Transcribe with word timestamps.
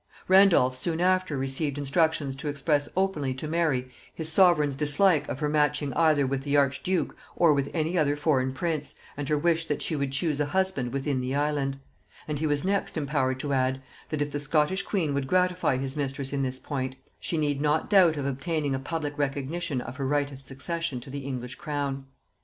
Randolph 0.27 0.75
soon 0.75 0.99
after 0.99 1.37
received 1.37 1.77
instructions 1.77 2.35
to 2.37 2.47
express 2.47 2.89
openly 2.97 3.35
to 3.35 3.47
Mary 3.47 3.91
his 4.11 4.31
sovereign's 4.31 4.75
dislike 4.75 5.29
of 5.29 5.41
her 5.41 5.47
matching 5.47 5.93
either 5.93 6.25
with 6.25 6.41
the 6.41 6.57
archduke 6.57 7.15
or 7.35 7.53
with 7.53 7.69
any 7.71 7.99
other 7.99 8.15
foreign 8.15 8.51
prince, 8.51 8.95
and 9.15 9.29
her 9.29 9.37
wish 9.37 9.67
that 9.67 9.83
she 9.83 9.95
would 9.95 10.11
choose 10.11 10.39
a 10.39 10.47
husband 10.47 10.91
within 10.91 11.21
the 11.21 11.35
island; 11.35 11.77
and 12.27 12.39
he 12.39 12.47
was 12.47 12.65
next 12.65 12.97
empowered 12.97 13.39
to 13.41 13.53
add, 13.53 13.79
that 14.09 14.23
if 14.23 14.31
the 14.31 14.39
Scottish 14.39 14.81
queen 14.81 15.13
would 15.13 15.27
gratify 15.27 15.77
his 15.77 15.95
mistress 15.95 16.33
in 16.33 16.41
this 16.41 16.57
point, 16.57 16.95
she 17.19 17.37
need 17.37 17.61
not 17.61 17.87
doubt 17.87 18.17
of 18.17 18.25
obtaining 18.25 18.73
a 18.73 18.79
public 18.79 19.15
recognition 19.19 19.81
of 19.81 19.97
her 19.97 20.07
right 20.07 20.31
of 20.31 20.41
succession 20.41 20.99
to 20.99 21.11
the 21.11 21.19
English 21.19 21.53
crown. 21.57 22.07